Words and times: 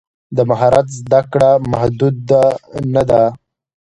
د 0.35 0.37
مهارت 0.49 0.87
زده 0.99 1.21
کړه 1.31 1.51
محدود 1.71 2.15
نه 2.93 3.03
ده. 3.09 3.23